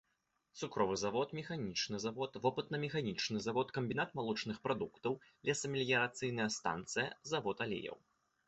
[0.61, 7.97] Цукровы завод, механічны завод, вопытна-механічны завод, камбінат малочных прадуктаў, лесамеліярацыйная станцыя, завод алеяў.